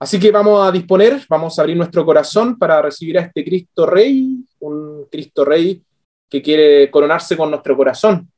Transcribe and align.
Así 0.00 0.20
que 0.20 0.30
vamos 0.30 0.66
a 0.66 0.70
disponer, 0.70 1.24
vamos 1.28 1.58
a 1.58 1.62
abrir 1.62 1.76
nuestro 1.76 2.04
corazón 2.04 2.56
para 2.56 2.80
recibir 2.80 3.18
a 3.18 3.22
este 3.22 3.44
Cristo 3.44 3.84
Rey, 3.84 4.44
un 4.60 5.06
Cristo 5.10 5.44
Rey 5.44 5.82
que 6.28 6.40
quiere 6.40 6.90
coronarse 6.90 7.36
con 7.36 7.50
nuestro 7.50 7.76
corazón, 7.76 8.30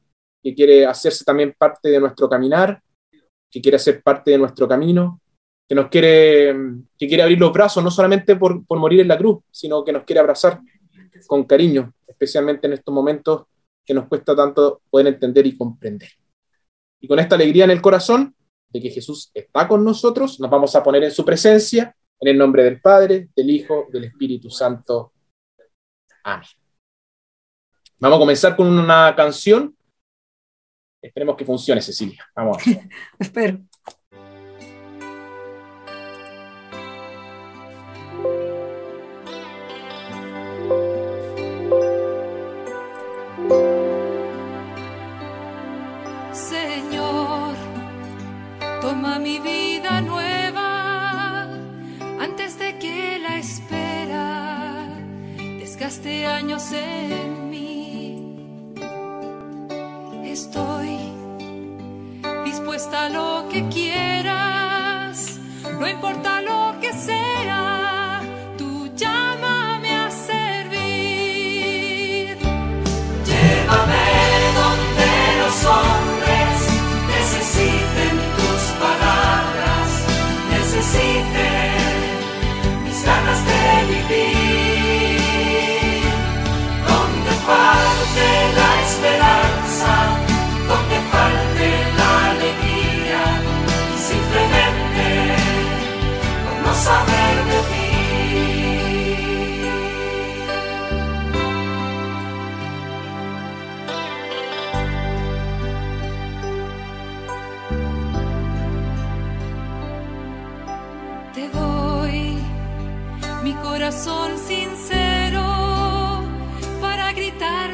que 0.43 0.54
quiere 0.54 0.87
hacerse 0.87 1.25
también 1.25 1.54
parte 1.59 1.91
de 1.91 2.01
nuestro 2.01 2.29
caminar, 2.29 2.81
que 3.51 3.61
quiere 3.61 3.79
ser 3.79 4.03
parte 4.03 4.31
de 4.31 4.38
nuestro 4.38 4.67
camino, 4.67 5.21
que 5.69 5.75
nos 5.75 5.88
quiere, 5.88 6.54
que 6.99 7.06
quiere 7.06 7.23
abrir 7.23 7.38
los 7.38 7.53
brazos, 7.53 7.85
no 7.85 7.90
solamente 7.90 8.37
por, 8.37 8.65
por 8.65 8.79
morir 8.79 9.01
en 9.01 9.08
la 9.08 9.19
cruz, 9.19 9.40
sino 9.51 9.85
que 9.85 9.92
nos 9.92 10.04
quiere 10.04 10.21
abrazar 10.21 10.61
con 11.27 11.45
cariño, 11.45 11.92
especialmente 12.08 12.67
en 12.69 12.74
estos 12.74 12.95
momentos 12.95 13.45
que 13.85 13.92
nos 13.92 14.06
cuesta 14.08 14.35
tanto 14.35 14.81
poder 14.88 15.08
entender 15.08 15.47
y 15.47 15.56
comprender. 15.56 16.09
Y 17.01 17.09
con 17.09 17.19
esta 17.19 17.34
alegría 17.34 17.65
en 17.65 17.70
el 17.70 17.83
corazón, 17.83 18.34
de 18.71 18.80
que 18.80 18.91
Jesús 18.91 19.30
está 19.34 19.66
con 19.69 19.84
nosotros, 19.84 20.41
nos 20.41 20.51
vamos 20.51 20.75
a 20.77 20.83
poner 20.83 21.05
en 21.05 21.11
su 21.11 21.25
presencia, 21.25 21.95
en 22.19 22.29
el 22.29 22.39
nombre 22.39 22.65
del 22.65 22.80
Padre, 22.80 23.28
del 23.34 23.51
Hijo, 23.51 23.87
del 23.91 24.05
Espíritu 24.05 24.51
Santo. 24.51 25.12
Amén. 26.24 26.47
Vamos 27.98 28.16
a 28.16 28.20
comenzar 28.20 28.56
con 28.56 28.66
una 28.66 29.14
canción. 29.14 29.77
Esperemos 31.02 31.37
que 31.37 31.45
funcione, 31.45 31.83
Cecilia. 31.83 32.25
Vamos. 32.34 32.59
Espero. 33.19 33.61
Años 56.09 56.73
en 56.73 57.51
mí. 57.51 58.75
Estoy 60.25 60.97
dispuesta 62.45 63.06
a 63.06 63.09
lo 63.11 63.48
que 63.51 63.69
quieras, 63.69 65.39
no 65.78 65.87
importa 65.87 66.30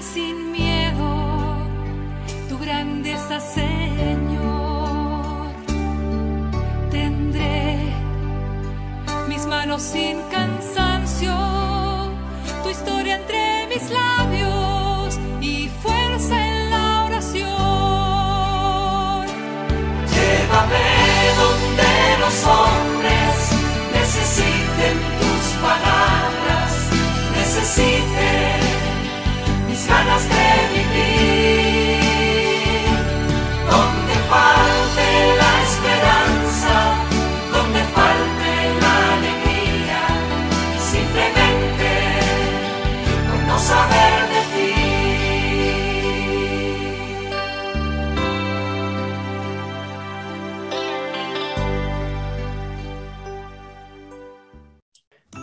sin 0.03 0.53
miedo 0.53 1.57
tu 2.49 2.59
grandeza, 2.59 3.41
Señor. 3.41 4.47
Tendré 6.91 7.93
mis 9.29 9.47
manos 9.47 9.83
sin 9.83 10.21
cansancio, 10.31 11.35
tu 12.63 12.71
historia 12.71 13.17
entre 13.17 13.67
mis 13.69 13.91
labios 13.91 15.19
y 15.41 15.69
fuerza 15.83 16.47
en 16.47 16.71
la 16.71 17.05
oración. 17.05 17.47
Llévame 20.15 20.87
donde 21.43 22.19
los 22.21 22.45
hombres 22.45 23.35
necesiten 23.93 25.17
palabras 25.61 26.73
necesite 27.35 28.16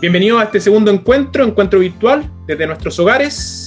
Bienvenido 0.03 0.37
a 0.37 0.43
este 0.43 0.59
segundo 0.59 0.91
encuentro, 0.91 1.45
encuentro 1.45 1.79
virtual 1.79 2.29
desde 2.45 2.67
nuestros 2.67 2.99
hogares. 2.99 3.62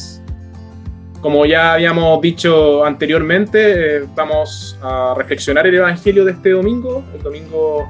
Como 1.27 1.45
ya 1.45 1.73
habíamos 1.73 2.21
dicho 2.21 2.85
anteriormente, 2.85 3.97
eh, 3.97 4.05
vamos 4.15 4.79
a 4.81 5.13
reflexionar 5.17 5.67
el 5.67 5.75
Evangelio 5.75 6.25
de 6.25 6.31
este 6.31 6.51
domingo, 6.51 7.03
el 7.13 7.21
domingo 7.21 7.85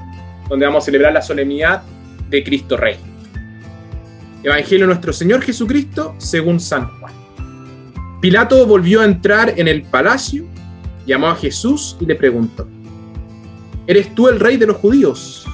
donde 0.49 0.65
vamos 0.65 0.83
a 0.83 0.87
celebrar 0.87 1.13
la 1.13 1.21
solemnidad 1.21 1.83
de 2.31 2.43
Cristo 2.43 2.79
Rey. 2.79 2.97
Evangelio 4.43 4.85
de 4.85 4.87
nuestro 4.87 5.13
Señor 5.13 5.43
Jesucristo 5.43 6.15
según 6.17 6.59
San 6.59 6.89
Juan. 6.99 7.13
Pilato 8.23 8.67
volvió 8.67 9.03
a 9.03 9.05
entrar 9.05 9.53
en 9.55 9.69
el 9.69 9.83
palacio, 9.83 10.47
llamó 11.05 11.27
a 11.27 11.37
Jesús 11.37 11.99
y 12.01 12.07
le 12.07 12.15
preguntó, 12.15 12.67
¿Eres 13.87 14.15
tú 14.15 14.29
el 14.29 14.41
rey 14.41 14.57
de 14.57 14.67
los 14.67 14.79
judíos? 14.79 15.47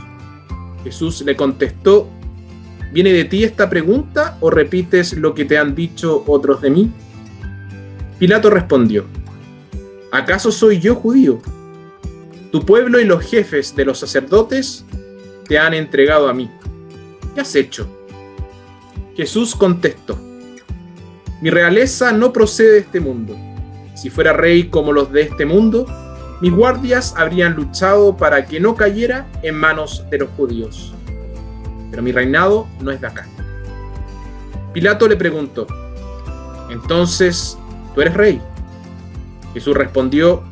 Jesús 0.85 1.23
le 1.23 1.35
contestó, 1.35 2.09
¿Viene 2.93 3.13
de 3.13 3.25
ti 3.25 3.43
esta 3.43 3.69
pregunta 3.69 4.37
o 4.39 4.51
repites 4.51 5.15
lo 5.15 5.35
que 5.35 5.45
te 5.45 5.59
han 5.59 5.75
dicho 5.75 6.23
otros 6.29 6.63
de 6.63 6.71
mí? 6.71 6.93
Pilato 8.23 8.51
respondió, 8.51 9.05
¿acaso 10.13 10.53
soy 10.53 10.79
yo 10.79 10.95
judío? 10.95 11.41
Tu 12.53 12.65
pueblo 12.65 13.01
y 13.01 13.05
los 13.05 13.29
jefes 13.29 13.75
de 13.75 13.85
los 13.85 13.99
sacerdotes 13.99 14.85
te 15.49 15.59
han 15.59 15.75
entregado 15.75 16.29
a 16.29 16.33
mí. 16.33 16.49
¿Qué 17.35 17.41
has 17.41 17.53
hecho? 17.57 17.89
Jesús 19.17 19.57
contestó, 19.57 20.17
mi 21.41 21.51
realeza 21.51 22.13
no 22.13 22.33
procede 22.33 22.75
de 22.75 22.79
este 22.79 23.01
mundo. 23.01 23.37
Si 23.97 24.09
fuera 24.09 24.33
rey 24.33 24.69
como 24.69 24.93
los 24.93 25.11
de 25.11 25.23
este 25.23 25.45
mundo, 25.45 25.85
mis 26.41 26.53
guardias 26.53 27.15
habrían 27.17 27.55
luchado 27.57 28.17
para 28.17 28.47
que 28.47 28.61
no 28.61 28.77
cayera 28.77 29.27
en 29.43 29.57
manos 29.57 30.05
de 30.13 30.19
los 30.19 30.29
judíos 30.37 30.95
pero 31.91 32.05
mi 32.05 32.13
reinado 32.13 32.69
no 32.81 32.93
es 32.93 33.01
de 33.01 33.07
acá. 33.09 33.27
Pilato 34.73 35.09
le 35.09 35.17
preguntó, 35.17 35.67
entonces, 36.71 37.59
¿tú 37.95 38.01
eres 38.01 38.15
rey? 38.15 38.41
Jesús 39.55 39.77
respondió, 39.77 40.43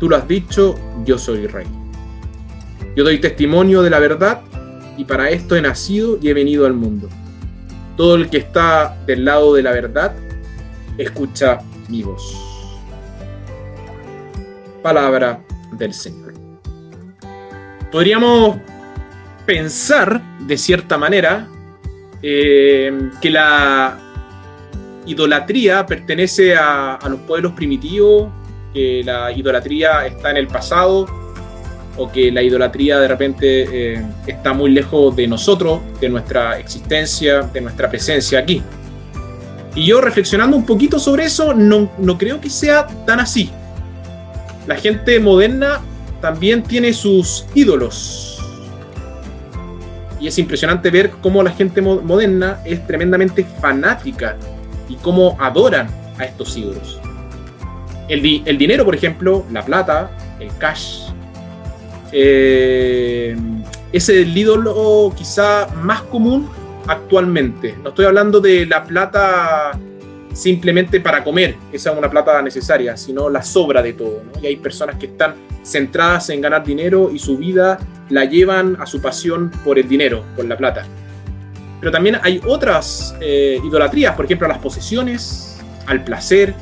tú 0.00 0.08
lo 0.08 0.16
has 0.16 0.26
dicho, 0.26 0.74
yo 1.04 1.18
soy 1.18 1.46
rey. 1.46 1.66
Yo 2.94 3.04
doy 3.04 3.18
testimonio 3.18 3.82
de 3.82 3.90
la 3.90 3.98
verdad 3.98 4.40
y 4.96 5.04
para 5.04 5.30
esto 5.30 5.56
he 5.56 5.62
nacido 5.62 6.18
y 6.20 6.30
he 6.30 6.34
venido 6.34 6.66
al 6.66 6.72
mundo. 6.72 7.08
Todo 7.96 8.14
el 8.14 8.30
que 8.30 8.38
está 8.38 8.96
del 9.06 9.24
lado 9.24 9.54
de 9.54 9.62
la 9.62 9.72
verdad, 9.72 10.14
escucha 10.98 11.60
mi 11.88 12.02
voz. 12.02 12.34
Palabra 14.82 15.40
del 15.72 15.92
Señor. 15.92 16.34
Podríamos 17.90 18.58
pensar, 19.44 20.20
de 20.40 20.58
cierta 20.58 20.98
manera, 20.98 21.48
eh, 22.22 23.10
que 23.20 23.30
la 23.30 23.98
idolatría 25.06 25.86
pertenece 25.86 26.54
a, 26.56 26.98
los 27.08 27.20
pueblos 27.20 27.52
primitivos, 27.52 28.28
que 28.72 29.02
la 29.04 29.32
idolatría 29.32 30.06
está 30.06 30.30
en 30.30 30.36
el 30.36 30.46
pasado, 30.48 31.06
o 31.96 32.12
que 32.12 32.30
la 32.30 32.42
idolatría 32.42 32.98
de 32.98 33.08
repente 33.08 33.94
eh, 33.94 34.06
está 34.26 34.52
muy 34.52 34.70
lejos 34.70 35.16
de 35.16 35.26
nosotros, 35.26 35.80
de 36.00 36.08
nuestra 36.10 36.58
existencia, 36.58 37.40
de 37.42 37.60
nuestra 37.60 37.88
presencia 37.88 38.40
aquí. 38.40 38.62
Y 39.74 39.86
yo 39.86 40.00
reflexionando 40.00 40.56
un 40.56 40.66
poquito 40.66 40.98
sobre 40.98 41.24
eso, 41.24 41.54
no, 41.54 41.90
no 41.98 42.18
creo 42.18 42.40
que 42.40 42.50
sea 42.50 42.86
tan 43.06 43.20
así. 43.20 43.50
La 44.66 44.76
gente 44.76 45.20
moderna 45.20 45.80
también 46.20 46.62
tiene 46.62 46.92
sus 46.92 47.46
ídolos, 47.54 48.32
Y 50.18 50.26
es 50.28 50.38
impresionante 50.38 50.90
ver 50.90 51.10
cómo 51.20 51.42
la 51.42 51.50
gente 51.50 51.82
mo- 51.82 52.00
moderna 52.00 52.58
es 52.64 52.86
tremendamente 52.86 53.44
fanática 53.60 54.36
y 54.88 54.96
cómo 54.96 55.36
adoran 55.40 55.88
a 56.18 56.24
estos 56.24 56.56
ídolos. 56.56 57.00
El, 58.08 58.22
di- 58.22 58.42
el 58.46 58.56
dinero, 58.56 58.84
por 58.84 58.94
ejemplo, 58.94 59.44
la 59.52 59.64
plata, 59.64 60.10
el 60.38 60.48
cash, 60.58 61.08
eh, 62.12 63.36
es 63.92 64.08
el 64.08 64.36
ídolo 64.36 65.12
quizá 65.16 65.68
más 65.82 66.02
común 66.02 66.48
actualmente. 66.86 67.74
No 67.82 67.88
estoy 67.90 68.04
hablando 68.04 68.40
de 68.40 68.66
la 68.66 68.84
plata 68.84 69.72
simplemente 70.32 71.00
para 71.00 71.24
comer, 71.24 71.56
que 71.72 71.78
sea 71.78 71.92
una 71.92 72.10
plata 72.10 72.40
necesaria, 72.42 72.96
sino 72.96 73.28
la 73.28 73.42
sobra 73.42 73.82
de 73.82 73.94
todo. 73.94 74.22
Y 74.42 74.46
hay 74.46 74.56
personas 74.56 74.96
que 74.96 75.06
están 75.06 75.34
centradas 75.64 76.30
en 76.30 76.40
ganar 76.40 76.62
dinero 76.62 77.10
y 77.12 77.18
su 77.18 77.36
vida 77.38 77.78
la 78.10 78.24
llevan 78.24 78.76
a 78.78 78.86
su 78.86 79.00
pasión 79.00 79.50
por 79.64 79.78
el 79.78 79.88
dinero, 79.88 80.22
por 80.36 80.44
la 80.44 80.56
plata. 80.56 80.86
Pero 81.80 81.92
también 81.92 82.18
hay 82.22 82.40
otras 82.46 83.14
eh, 83.20 83.60
idolatrías, 83.62 84.14
por 84.14 84.24
ejemplo, 84.24 84.46
a 84.46 84.48
las 84.48 84.58
posesiones, 84.58 85.58
al 85.86 86.04
placer, 86.04 86.54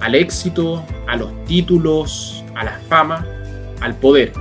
al 0.00 0.14
éxito, 0.14 0.84
a 1.06 1.16
los 1.16 1.44
títulos, 1.44 2.44
a 2.54 2.64
la 2.64 2.78
fama, 2.88 3.26
al 3.80 3.94
poder. 3.94 4.32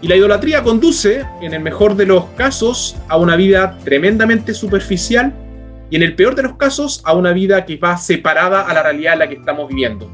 Y 0.00 0.08
la 0.08 0.16
idolatría 0.16 0.62
conduce, 0.62 1.24
en 1.40 1.54
el 1.54 1.60
mejor 1.60 1.94
de 1.94 2.06
los 2.06 2.24
casos, 2.36 2.96
a 3.08 3.16
una 3.16 3.36
vida 3.36 3.78
tremendamente 3.84 4.52
superficial 4.52 5.32
y 5.90 5.96
en 5.96 6.02
el 6.02 6.16
peor 6.16 6.34
de 6.34 6.42
los 6.42 6.56
casos 6.56 7.02
a 7.04 7.12
una 7.12 7.32
vida 7.32 7.64
que 7.64 7.76
va 7.76 7.96
separada 7.96 8.62
a 8.62 8.74
la 8.74 8.82
realidad 8.82 9.12
en 9.12 9.18
la 9.20 9.28
que 9.28 9.34
estamos 9.34 9.68
viviendo. 9.68 10.10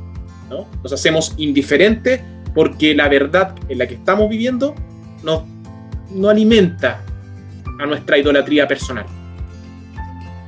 ¿no? 0.51 0.67
Nos 0.83 0.93
hacemos 0.93 1.35
indiferentes 1.39 2.21
porque 2.55 2.95
la 2.95 3.09
verdad 3.09 3.55
en 3.69 3.79
la 3.79 3.87
que 3.87 3.95
estamos 3.95 4.29
viviendo 4.29 4.75
nos, 5.23 5.45
no 6.11 6.29
alimenta 6.29 7.03
a 7.79 7.87
nuestra 7.87 8.19
idolatría 8.19 8.67
personal. 8.67 9.07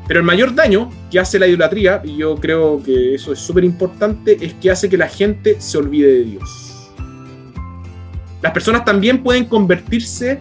Pero 0.06 0.20
el 0.20 0.26
mayor 0.26 0.54
daño 0.54 0.90
que 1.10 1.20
hace 1.20 1.38
la 1.38 1.46
idolatría, 1.46 2.02
y 2.04 2.16
yo 2.16 2.34
creo 2.34 2.82
que 2.82 3.14
eso 3.14 3.32
es 3.32 3.38
súper 3.38 3.62
importante, 3.62 4.36
es 4.40 4.54
que 4.54 4.70
hace 4.70 4.88
que 4.88 4.96
la 4.96 5.08
gente 5.08 5.60
se 5.60 5.78
olvide 5.78 6.12
de 6.12 6.24
Dios. 6.24 6.90
Las 8.42 8.52
personas 8.52 8.84
también 8.84 9.22
pueden 9.22 9.44
convertirse 9.44 10.40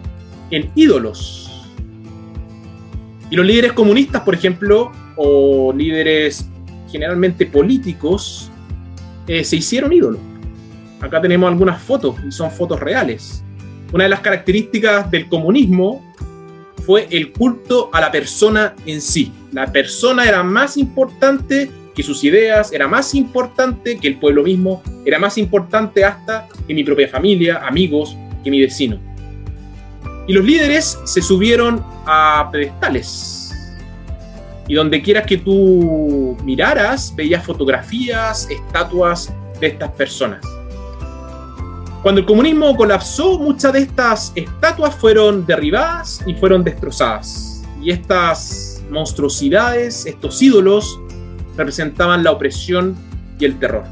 en 0.50 0.70
ídolos. 0.74 1.68
Y 3.30 3.36
los 3.36 3.46
líderes 3.46 3.72
comunistas, 3.72 4.22
por 4.22 4.34
ejemplo, 4.34 4.90
o 5.14 5.72
líderes 5.72 6.48
generalmente 6.90 7.46
políticos, 7.46 8.50
eh, 9.28 9.44
se 9.44 9.54
hicieron 9.54 9.92
ídolos. 9.92 10.20
Acá 11.00 11.20
tenemos 11.20 11.48
algunas 11.48 11.80
fotos, 11.80 12.16
y 12.26 12.32
son 12.32 12.50
fotos 12.50 12.80
reales. 12.80 13.44
Una 13.92 14.04
de 14.04 14.10
las 14.10 14.20
características 14.20 15.08
del 15.10 15.28
comunismo 15.28 16.09
fue 16.80 17.06
el 17.10 17.32
culto 17.32 17.90
a 17.92 18.00
la 18.00 18.10
persona 18.10 18.74
en 18.86 19.00
sí. 19.00 19.32
La 19.52 19.70
persona 19.70 20.24
era 20.26 20.42
más 20.42 20.76
importante 20.76 21.70
que 21.94 22.02
sus 22.02 22.24
ideas, 22.24 22.72
era 22.72 22.88
más 22.88 23.14
importante 23.14 23.98
que 23.98 24.08
el 24.08 24.18
pueblo 24.18 24.42
mismo, 24.42 24.82
era 25.04 25.18
más 25.18 25.38
importante 25.38 26.04
hasta 26.04 26.48
que 26.66 26.74
mi 26.74 26.84
propia 26.84 27.08
familia, 27.08 27.66
amigos, 27.66 28.16
que 28.42 28.50
mi 28.50 28.60
vecino. 28.60 28.98
Y 30.26 30.32
los 30.32 30.44
líderes 30.44 30.98
se 31.04 31.20
subieron 31.20 31.84
a 32.06 32.48
pedestales. 32.52 33.52
Y 34.68 34.74
donde 34.74 35.02
quieras 35.02 35.26
que 35.26 35.38
tú 35.38 36.36
miraras, 36.44 37.12
veías 37.16 37.44
fotografías, 37.44 38.48
estatuas 38.48 39.32
de 39.60 39.66
estas 39.66 39.90
personas. 39.90 40.40
Cuando 42.02 42.22
el 42.22 42.26
comunismo 42.26 42.74
colapsó, 42.76 43.38
muchas 43.38 43.74
de 43.74 43.80
estas 43.80 44.32
estatuas 44.34 44.94
fueron 44.94 45.44
derribadas 45.44 46.22
y 46.26 46.32
fueron 46.34 46.64
destrozadas. 46.64 47.62
Y 47.82 47.90
estas 47.90 48.82
monstruosidades, 48.88 50.06
estos 50.06 50.40
ídolos, 50.40 50.98
representaban 51.58 52.24
la 52.24 52.32
opresión 52.32 52.96
y 53.38 53.44
el 53.44 53.58
terror. 53.58 53.84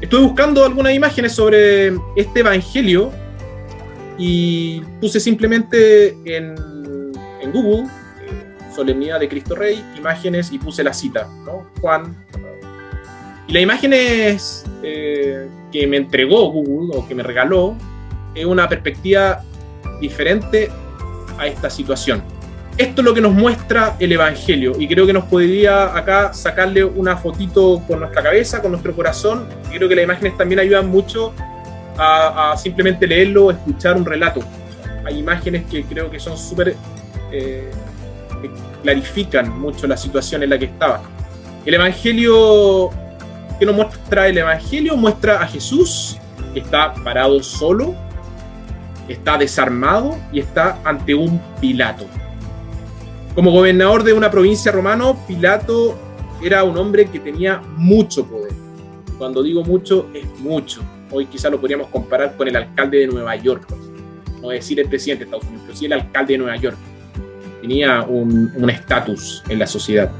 Estuve 0.00 0.22
buscando 0.22 0.64
algunas 0.64 0.94
imágenes 0.94 1.32
sobre 1.32 1.88
este 2.16 2.40
evangelio 2.40 3.10
y 4.16 4.80
puse 5.00 5.18
simplemente 5.18 6.16
en, 6.24 6.54
Google 7.52 7.82
eh, 7.82 8.72
Solemnidad 8.74 9.18
de 9.18 9.28
Cristo 9.28 9.56
Rey, 9.56 9.84
imágenes 9.96 10.52
y 10.52 10.58
puse 10.58 10.84
la 10.84 10.94
cita, 10.94 11.28
¿no? 11.44 11.66
Juan. 11.80 12.16
Y 13.48 13.52
las 13.52 13.62
imágenes 13.62 14.64
eh, 14.82 15.48
que 15.72 15.86
me 15.86 15.96
entregó 15.96 16.50
Google 16.50 16.96
o 16.96 17.06
que 17.08 17.14
me 17.14 17.22
regaló 17.22 17.74
es 18.34 18.44
una 18.44 18.68
perspectiva 18.68 19.42
diferente 20.00 20.70
a 21.38 21.46
esta 21.46 21.70
situación. 21.70 22.22
Esto 22.78 23.02
es 23.02 23.04
lo 23.04 23.12
que 23.12 23.20
nos 23.20 23.32
muestra 23.32 23.96
el 23.98 24.12
Evangelio 24.12 24.72
y 24.78 24.88
creo 24.88 25.06
que 25.06 25.12
nos 25.12 25.24
podría 25.24 25.96
acá 25.96 26.32
sacarle 26.32 26.84
una 26.84 27.16
fotito 27.16 27.82
con 27.86 28.00
nuestra 28.00 28.22
cabeza, 28.22 28.62
con 28.62 28.70
nuestro 28.70 28.94
corazón. 28.94 29.46
Creo 29.70 29.88
que 29.88 29.94
las 29.94 30.04
imágenes 30.04 30.38
también 30.38 30.60
ayudan 30.60 30.88
mucho 30.88 31.34
a, 31.98 32.54
simplemente 32.56 33.06
leerlo 33.06 33.46
o 33.46 33.50
escuchar 33.50 33.96
un 33.96 34.06
relato. 34.06 34.40
Hay 35.04 35.18
imágenes 35.18 35.64
que 35.70 35.84
creo 35.84 36.10
que 36.10 36.18
son 36.18 36.36
súper... 36.36 36.76
Eh, 37.30 37.70
clarifican 38.82 39.60
mucho 39.60 39.86
la 39.86 39.96
situación 39.96 40.42
en 40.42 40.50
la 40.50 40.58
que 40.58 40.64
estaba. 40.64 41.02
El 41.64 41.74
Evangelio 41.74 42.90
que 43.62 43.66
nos 43.66 43.76
muestra 43.76 44.26
el 44.26 44.36
Evangelio 44.36 44.96
muestra 44.96 45.40
a 45.40 45.46
Jesús 45.46 46.18
que 46.52 46.58
está 46.58 46.94
parado 46.94 47.40
solo, 47.44 47.94
está 49.06 49.38
desarmado 49.38 50.18
y 50.32 50.40
está 50.40 50.80
ante 50.82 51.14
un 51.14 51.40
Pilato. 51.60 52.04
Como 53.36 53.52
gobernador 53.52 54.02
de 54.02 54.14
una 54.14 54.32
provincia 54.32 54.72
romano, 54.72 55.16
Pilato 55.28 55.96
era 56.42 56.64
un 56.64 56.76
hombre 56.76 57.06
que 57.06 57.20
tenía 57.20 57.62
mucho 57.76 58.26
poder. 58.26 58.50
Cuando 59.16 59.44
digo 59.44 59.62
mucho, 59.62 60.08
es 60.12 60.26
mucho. 60.40 60.82
Hoy 61.12 61.26
quizá 61.26 61.48
lo 61.48 61.60
podríamos 61.60 61.86
comparar 61.86 62.36
con 62.36 62.48
el 62.48 62.56
alcalde 62.56 62.98
de 62.98 63.06
Nueva 63.06 63.36
York. 63.36 63.72
No 64.42 64.48
decir 64.48 64.80
el 64.80 64.88
presidente 64.88 65.24
de 65.24 65.26
Estados 65.26 65.46
Unidos, 65.46 65.62
pero 65.66 65.78
sí 65.78 65.86
el 65.86 65.92
alcalde 65.92 66.32
de 66.32 66.38
Nueva 66.38 66.56
York. 66.56 66.76
Tenía 67.60 68.02
un 68.02 68.68
estatus 68.68 69.44
en 69.48 69.60
la 69.60 69.68
sociedad. 69.68 70.10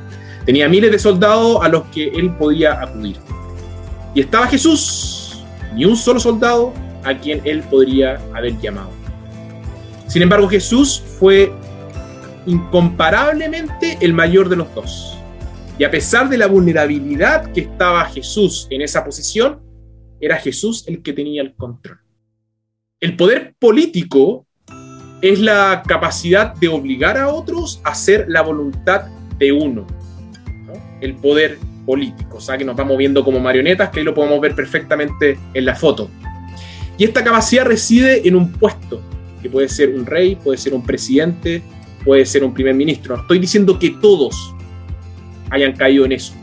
Tenía 0.45 0.69
miles 0.69 0.91
de 0.91 0.99
soldados 0.99 1.59
a 1.63 1.69
los 1.69 1.85
que 1.85 2.09
él 2.09 2.35
podía 2.37 2.81
acudir. 2.81 3.17
Y 4.15 4.21
estaba 4.21 4.47
Jesús, 4.47 5.45
ni 5.75 5.85
un 5.85 5.97
solo 5.97 6.21
soldado 6.21 6.73
a 7.05 7.17
quien 7.17 7.41
él 7.45 7.63
podría 7.63 8.21
haber 8.35 8.59
llamado. 8.61 8.91
Sin 10.07 10.23
embargo, 10.23 10.49
Jesús 10.49 11.03
fue 11.19 11.53
incomparablemente 12.47 13.99
el 14.01 14.13
mayor 14.13 14.49
de 14.49 14.57
los 14.57 14.75
dos. 14.75 15.17
Y 15.79 15.85
a 15.85 15.91
pesar 15.91 16.29
de 16.29 16.37
la 16.37 16.47
vulnerabilidad 16.47 17.51
que 17.53 17.63
estaba 17.63 18.05
Jesús 18.07 18.67
en 18.71 18.83
esa 18.83 19.05
posición, 19.05 19.61
era 20.21 20.37
Jesús 20.37 20.85
el 20.87 21.03
que 21.03 21.13
tenía 21.13 21.43
el 21.43 21.55
control. 21.55 21.99
El 23.01 23.17
poder 23.17 23.55
político 23.59 24.47
es 25.21 25.41
la 25.41 25.83
capacidad 25.87 26.55
de 26.55 26.69
obligar 26.69 27.17
a 27.17 27.29
otros 27.29 27.81
a 27.85 27.91
hacer 27.91 28.27
la 28.29 28.43
voluntad 28.43 29.07
de 29.39 29.53
uno. 29.53 29.87
El 31.03 31.17
poder 31.17 31.59
político, 31.85 32.39
o 32.39 32.41
sea 32.41 32.57
que 32.57 32.65
nos 32.65 32.77
vamos 32.77 32.97
viendo 32.97 33.23
como 33.25 33.41
marionetas, 33.41 33.91
que 33.91 33.99
ahí 34.01 34.05
lo 34.05 34.15
podemos 34.15 34.41
ver 34.41 34.55
perfectamente 34.55 35.39
en 35.53 35.65
la 35.67 35.75
foto. 35.75 36.09
Y 36.97 37.05
esta 37.05 37.25
capacidad 37.25 37.67
reside 37.67 38.27
en 38.27 38.37
un 38.37 38.53
puesto, 38.53 39.03
que 39.43 39.51
puede 39.51 39.69
ser 39.69 39.91
un 39.91 40.07
rey, 40.07 40.37
puede 40.37 40.57
ser 40.57 40.73
un 40.75 40.83
presidente, 40.83 41.63
puede 42.05 42.25
ser 42.25 42.45
un 42.45 42.55
primer 42.55 42.75
ministro. 42.75 43.17
No 43.17 43.23
estoy 43.23 43.39
diciendo 43.39 43.79
que 43.79 43.91
todos 44.01 44.55
hayan 45.51 45.73
caído 45.73 46.05
en 46.05 46.13
eso. 46.13 46.35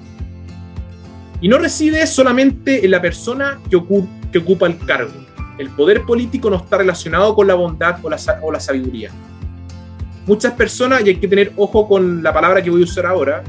Y 1.41 1.47
no 1.47 1.57
reside 1.57 2.05
solamente 2.05 2.83
en 2.83 2.91
la 2.91 3.01
persona 3.01 3.59
que, 3.69 3.81
que 4.31 4.37
ocupa 4.39 4.67
el 4.67 4.77
cargo. 4.79 5.13
El 5.57 5.69
poder 5.69 6.03
político 6.03 6.49
no 6.49 6.57
está 6.57 6.77
relacionado 6.77 7.33
con 7.33 7.47
la 7.47 7.53
bondad 7.53 7.99
o 8.03 8.09
la, 8.09 8.17
o 8.41 8.51
la 8.51 8.59
sabiduría. 8.59 9.11
Muchas 10.25 10.53
personas, 10.53 11.01
y 11.05 11.09
hay 11.09 11.15
que 11.15 11.27
tener 11.27 11.53
ojo 11.55 11.87
con 11.87 12.21
la 12.21 12.33
palabra 12.33 12.61
que 12.61 12.69
voy 12.69 12.81
a 12.81 12.83
usar 12.83 13.05
ahora, 13.05 13.43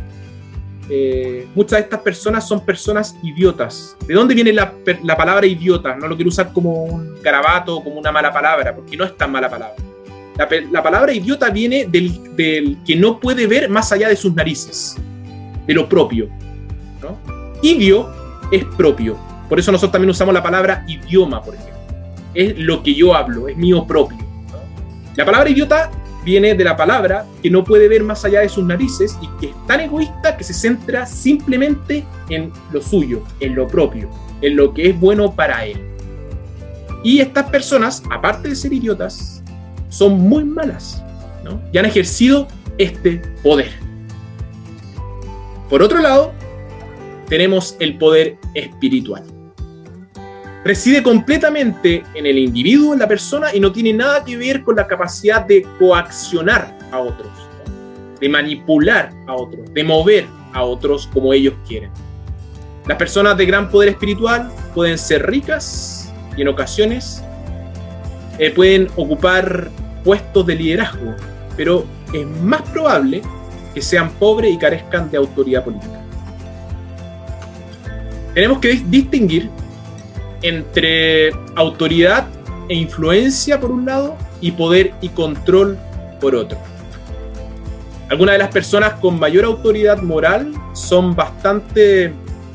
eh, 0.93 1.47
muchas 1.55 1.79
de 1.79 1.85
estas 1.85 2.01
personas 2.01 2.49
son 2.49 2.65
personas 2.65 3.17
idiotas. 3.23 3.97
¿De 4.09 4.15
dónde 4.15 4.35
viene 4.35 4.53
la, 4.53 4.75
la, 5.05 5.17
palabra 5.17 5.47
idiota? 5.47 5.95
No 5.95 6.09
lo 6.09 6.17
quiero 6.17 6.31
usar 6.31 6.53
como 6.53 6.83
un 6.83 7.23
garabato 7.23 7.81
como 7.85 8.01
una 8.01 8.11
mala 8.11 8.33
palabra, 8.33 8.75
porque 8.75 8.97
no 8.97 9.05
es 9.05 9.17
tan 9.17 9.31
mala 9.31 9.49
palabra. 9.49 9.77
La, 10.37 10.49
la 10.73 10.83
palabra 10.83 11.13
idiota 11.13 11.49
viene 11.51 11.87
del, 11.87 12.79
que 12.85 12.97
no 12.97 13.21
puede 13.21 13.47
ver 13.47 13.69
más 13.69 13.93
allá 13.93 14.09
de 14.09 14.17
sus 14.17 14.35
narices, 14.35 14.97
de 15.65 15.75
lo 15.75 15.89
propio. 15.89 16.29
¿no? 17.01 17.17
Idio 17.63 18.11
es 18.51 18.65
propio. 18.77 19.17
Por 19.49 19.61
eso 19.61 19.71
nosotros 19.71 19.93
también 19.93 20.11
usamos 20.11 20.35
la 20.35 20.43
palabra 20.43 20.85
idioma, 20.89 21.41
por 21.41 21.55
ejemplo. 21.55 21.77
Es 22.35 22.59
lo 22.59 22.83
que 22.83 22.95
yo 22.95 23.15
hablo, 23.15 23.47
es 23.47 23.57
mío 23.57 23.87
propio. 23.87 24.19
La 25.15 25.25
palabra 25.25 25.51
idiota 25.51 25.91
viene 26.25 26.55
de 26.55 26.65
la 26.65 26.77
palabra 26.77 27.27
que 27.43 27.51
no 27.51 27.65
puede 27.65 27.89
ver 27.89 28.03
más 28.03 28.25
allá 28.25 28.41
de 28.41 28.49
sus 28.49 28.65
narices 28.65 29.19
y 29.23 29.29
que 29.41 29.51
es 29.51 29.67
tan 29.67 29.81
egoísta 29.81 30.37
que 30.37 30.45
se 30.45 30.53
centra 30.53 31.07
simplemente 31.07 32.05
en 32.29 32.53
lo 32.73 32.83
suyo, 32.83 33.23
en 33.41 33.55
lo 33.55 33.67
propio, 33.67 34.11
en 34.43 34.57
lo 34.57 34.75
que 34.75 34.91
es 34.91 35.01
bueno 35.01 35.35
para 35.35 35.65
él. 35.65 35.81
Y 37.03 37.21
estas 37.21 37.49
personas, 37.49 38.03
aparte 38.11 38.49
de 38.49 38.57
ser 38.57 38.73
idiotas, 38.73 39.43
son 39.89 40.21
muy 40.21 40.45
malas 40.45 41.03
¿no? 41.45 41.61
y 41.73 41.79
han 41.79 41.87
ejercido 41.87 42.47
este 42.79 43.23
poder. 43.43 43.73
Por 45.69 45.83
otro 45.83 46.01
lado, 46.01 46.33
tenemos 47.29 47.77
el 47.79 47.97
poder 47.97 48.39
espiritual. 48.55 49.25
Reside 50.65 51.03
completamente 51.03 52.05
en 52.15 52.27
el 52.27 52.39
individuo, 52.39 52.93
en 52.93 52.99
la 52.99 53.09
persona, 53.09 53.55
y 53.55 53.61
no 53.61 53.73
tiene 53.73 53.95
nada 53.95 54.23
que 54.23 54.37
ver 54.37 54.63
con 54.63 54.77
la 54.77 54.87
capacidad 54.87 55.47
de 55.47 55.67
coaccionar 55.79 56.77
a 56.93 56.99
otros, 56.99 57.31
de 58.21 58.29
manipular 58.29 59.11
a 59.27 59.35
otros, 59.35 59.73
de 59.73 59.85
mover 59.85 60.27
a 60.53 60.63
otros 60.63 61.07
como 61.07 61.33
ellos 61.33 61.55
quieren. 61.67 61.91
Las 62.87 62.99
personas 62.99 63.37
de 63.39 63.47
gran 63.47 63.71
poder 63.71 63.91
espiritual 63.91 64.51
pueden 64.75 64.99
ser 64.99 65.27
ricas 65.27 66.13
y 66.37 66.43
en 66.43 66.49
ocasiones 66.49 67.23
eh, 68.39 68.51
pueden 68.51 68.89
ocupar 68.97 69.71
puestos 70.05 70.47
de 70.47 70.57
liderazgo, 70.57 71.15
pero 71.57 71.87
es 72.13 72.27
más 72.43 72.63
probable 72.63 73.23
que 73.73 73.81
sean 73.81 74.11
pobres 74.13 74.53
y 74.53 74.59
carezcan 74.59 75.11
de 75.11 75.17
autoridad 75.17 75.65
política. 75.65 76.01
Tenemos 78.35 78.59
que 78.59 78.83
distinguir 78.87 79.51
entre 80.43 81.31
autoridad 81.57 82.27
e 82.69 82.75
influencia 82.75 83.61
por 83.61 83.71
un 83.71 83.85
lado 83.85 84.17
y 84.41 84.53
poder 84.53 84.93
y 85.01 85.09
control 85.11 85.79
por 86.21 86.35
otro. 86.35 86.59
Algunas 88.09 88.35
de 88.35 88.39
las 88.39 88.49
personas 88.49 88.95
con 88.95 89.19
mayor 89.19 89.45
autoridad 89.45 90.03
moral 90.03 90.53
son 90.73 91.15
bastante 91.15 92.13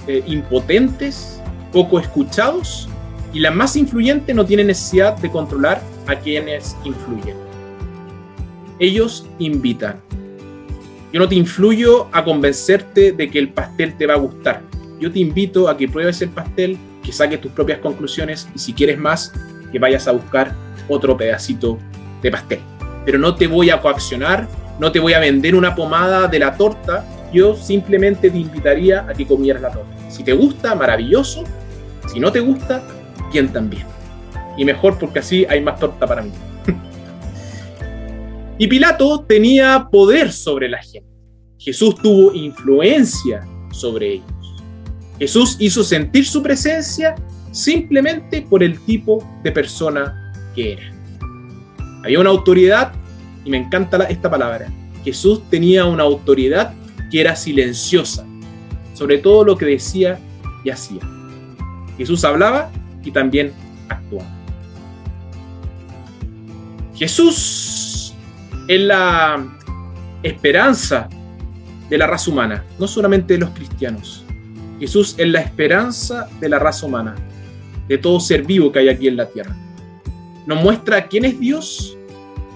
eh, 0.07 0.23
impotentes, 0.25 1.41
poco 1.71 1.99
escuchados 1.99 2.89
y 3.33 3.39
las 3.39 3.55
más 3.55 3.75
influyentes 3.75 4.35
no 4.35 4.45
tienen 4.45 4.67
necesidad 4.67 5.17
de 5.17 5.31
controlar 5.31 5.81
a 6.07 6.15
quienes 6.15 6.75
influyen. 6.83 7.37
Ellos 8.79 9.25
invitan. 9.39 10.01
Yo 11.13 11.19
no 11.19 11.29
te 11.29 11.35
influyo 11.35 12.07
a 12.11 12.23
convencerte 12.23 13.13
de 13.13 13.29
que 13.29 13.39
el 13.39 13.49
pastel 13.49 13.97
te 13.97 14.05
va 14.05 14.15
a 14.15 14.17
gustar. 14.17 14.61
Yo 14.99 15.11
te 15.11 15.19
invito 15.19 15.69
a 15.69 15.77
que 15.77 15.87
pruebes 15.87 16.21
el 16.21 16.29
pastel, 16.29 16.77
que 17.05 17.11
saques 17.11 17.39
tus 17.39 17.51
propias 17.51 17.79
conclusiones 17.79 18.47
y 18.55 18.59
si 18.59 18.73
quieres 18.73 18.97
más, 18.97 19.31
que 19.71 19.79
vayas 19.79 20.07
a 20.07 20.11
buscar 20.11 20.53
otro 20.87 21.15
pedacito 21.15 21.77
de 22.21 22.31
pastel. 22.31 22.59
Pero 23.05 23.19
no 23.19 23.35
te 23.35 23.47
voy 23.47 23.69
a 23.69 23.79
coaccionar, 23.79 24.47
no 24.79 24.91
te 24.91 24.99
voy 24.99 25.13
a 25.13 25.19
vender 25.19 25.55
una 25.55 25.75
pomada 25.75 26.27
de 26.27 26.39
la 26.39 26.57
torta, 26.57 27.05
yo 27.31 27.55
simplemente 27.55 28.29
te 28.29 28.37
invitaría 28.37 29.05
a 29.07 29.13
que 29.13 29.25
comieras 29.25 29.61
la 29.61 29.71
torta. 29.71 30.09
Si 30.09 30.23
te 30.23 30.33
gusta, 30.33 30.73
maravilloso. 30.75 31.43
Si 32.11 32.19
no 32.19 32.31
te 32.31 32.39
gusta, 32.39 32.83
bien 33.31 33.51
también. 33.51 33.85
Y 34.57 34.65
mejor 34.65 34.97
porque 34.97 35.19
así 35.19 35.45
hay 35.49 35.61
más 35.61 35.79
torta 35.79 36.07
para 36.07 36.21
mí. 36.21 36.31
y 38.57 38.67
Pilato 38.67 39.25
tenía 39.27 39.87
poder 39.91 40.31
sobre 40.31 40.69
la 40.69 40.81
gente. 40.81 41.09
Jesús 41.57 41.95
tuvo 41.95 42.33
influencia 42.33 43.45
sobre 43.71 44.13
ellos. 44.13 44.34
Jesús 45.19 45.55
hizo 45.59 45.83
sentir 45.83 46.25
su 46.25 46.43
presencia 46.43 47.15
simplemente 47.51 48.41
por 48.41 48.63
el 48.63 48.79
tipo 48.81 49.25
de 49.43 49.51
persona 49.51 50.33
que 50.53 50.73
era. 50.73 50.91
Había 52.03 52.19
una 52.19 52.29
autoridad, 52.29 52.91
y 53.45 53.49
me 53.49 53.57
encanta 53.57 54.03
esta 54.05 54.29
palabra, 54.29 54.67
Jesús 55.03 55.41
tenía 55.49 55.85
una 55.85 56.03
autoridad 56.03 56.73
que 57.09 57.21
era 57.21 57.35
silenciosa, 57.35 58.25
sobre 58.93 59.19
todo 59.19 59.43
lo 59.43 59.57
que 59.57 59.65
decía 59.65 60.19
y 60.63 60.69
hacía. 60.69 61.01
Jesús 61.97 62.25
hablaba 62.25 62.71
y 63.03 63.11
también 63.11 63.53
actuaba. 63.87 64.25
Jesús 66.95 68.13
es 68.67 68.81
la 68.81 69.45
esperanza 70.23 71.07
de 71.89 71.97
la 71.97 72.07
raza 72.07 72.31
humana, 72.31 72.63
no 72.79 72.87
solamente 72.87 73.35
de 73.35 73.41
los 73.41 73.49
cristianos. 73.51 74.25
Jesús 74.79 75.15
es 75.17 75.27
la 75.27 75.41
esperanza 75.41 76.27
de 76.39 76.49
la 76.49 76.59
raza 76.59 76.85
humana, 76.85 77.15
de 77.87 77.97
todo 77.97 78.19
ser 78.19 78.43
vivo 78.43 78.71
que 78.71 78.79
hay 78.79 78.89
aquí 78.89 79.07
en 79.07 79.17
la 79.17 79.27
tierra. 79.27 79.55
Nos 80.45 80.61
muestra 80.61 81.07
quién 81.07 81.25
es 81.25 81.39
Dios 81.39 81.97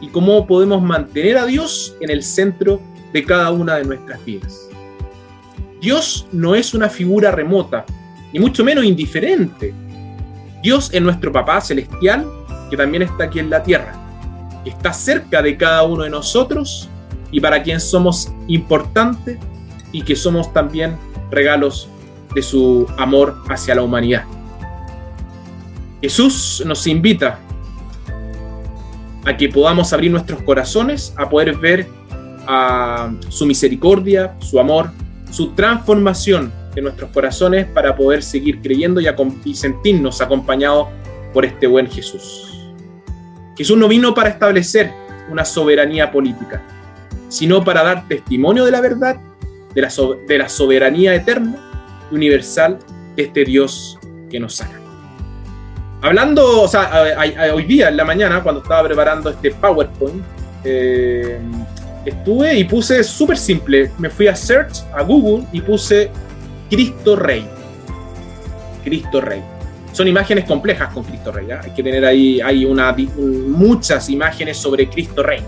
y 0.01 0.07
cómo 0.07 0.45
podemos 0.45 0.81
mantener 0.81 1.37
a 1.37 1.45
Dios 1.45 1.95
en 2.01 2.09
el 2.09 2.23
centro 2.23 2.81
de 3.13 3.23
cada 3.23 3.51
una 3.51 3.75
de 3.75 3.85
nuestras 3.85 4.23
vidas. 4.25 4.69
Dios 5.81 6.27
no 6.31 6.55
es 6.55 6.73
una 6.73 6.89
figura 6.89 7.31
remota, 7.31 7.85
ni 8.33 8.39
mucho 8.39 8.63
menos 8.63 8.83
indiferente. 8.83 9.73
Dios 10.61 10.89
es 10.93 11.01
nuestro 11.01 11.31
Papá 11.31 11.61
celestial, 11.61 12.29
que 12.69 12.77
también 12.77 13.03
está 13.03 13.25
aquí 13.25 13.39
en 13.39 13.49
la 13.49 13.63
tierra, 13.63 13.93
que 14.63 14.71
está 14.71 14.91
cerca 14.91 15.41
de 15.41 15.55
cada 15.57 15.83
uno 15.83 16.03
de 16.03 16.09
nosotros 16.09 16.89
y 17.31 17.39
para 17.39 17.63
quien 17.63 17.79
somos 17.79 18.31
importantes 18.47 19.39
y 19.91 20.01
que 20.01 20.15
somos 20.15 20.51
también 20.53 20.97
regalos 21.31 21.89
de 22.33 22.41
su 22.41 22.85
amor 22.97 23.35
hacia 23.49 23.75
la 23.75 23.81
humanidad. 23.81 24.25
Jesús 26.01 26.63
nos 26.65 26.87
invita 26.87 27.39
a 29.25 29.35
que 29.35 29.49
podamos 29.49 29.91
abrir 29.93 30.11
nuestros 30.11 30.41
corazones 30.43 31.13
a 31.17 31.29
poder 31.29 31.57
ver 31.57 31.87
a 32.47 33.11
su 33.29 33.45
misericordia, 33.45 34.35
su 34.39 34.59
amor, 34.59 34.91
su 35.29 35.51
transformación 35.51 36.51
de 36.73 36.81
nuestros 36.81 37.09
corazones 37.11 37.65
para 37.67 37.95
poder 37.95 38.23
seguir 38.23 38.61
creyendo 38.61 39.01
y, 39.01 39.55
sentirnos 39.55 40.21
acompañados 40.21 40.87
por 41.33 41.45
este 41.45 41.67
buen 41.67 41.89
Jesús. 41.89 42.45
Jesús 43.57 43.77
no 43.77 43.87
vino 43.87 44.13
para 44.13 44.29
establecer 44.29 44.91
una 45.29 45.45
soberanía 45.45 46.11
política, 46.11 46.63
sino 47.27 47.63
para 47.63 47.83
dar 47.83 48.07
testimonio 48.07 48.65
de 48.65 48.71
la 48.71 48.81
verdad, 48.81 49.17
de 49.75 50.37
la, 50.37 50.49
soberanía 50.49 51.13
eterna 51.13 51.55
y 51.55 51.68
universal 52.11 52.77
de 53.15 53.23
este 53.23 53.45
Dios 53.45 53.97
que 54.29 54.39
nos 54.39 54.55
sana. 54.55 54.79
Hablando, 56.01 56.61
o 56.61 56.67
sea, 56.67 56.89
hoy 57.53 57.63
día 57.63 57.89
en 57.89 57.97
la 57.97 58.05
mañana, 58.05 58.41
cuando 58.41 58.61
estaba 58.61 58.87
preparando 58.87 59.29
este 59.29 59.51
PowerPoint, 59.51 60.23
eh, 60.63 61.39
estuve 62.05 62.57
y 62.57 62.63
puse 62.63 63.03
súper 63.03 63.37
simple. 63.37 63.91
Me 63.97 64.09
fui 64.09 64.27
a 64.27 64.35
search, 64.35 64.83
a 64.93 65.01
Google 65.03 65.45
y 65.51 65.59
puse 65.59 66.09
Cristo 66.69 67.17
Rey. 67.17 67.45
Cristo 68.83 69.19
Rey. 69.19 69.41
Son 69.91 70.07
imágenes 70.07 70.45
complejas 70.45 70.93
con 70.93 71.03
Cristo 71.03 71.33
Rey. 71.33 71.51
¿eh? 71.51 71.59
Hay 71.61 71.71
que 71.71 71.83
tener 71.83 72.05
ahí 72.05 72.39
hay 72.39 72.63
una, 72.63 72.95
muchas 73.47 74.09
imágenes 74.09 74.55
sobre 74.55 74.87
Cristo 74.87 75.21
Rey. 75.21 75.41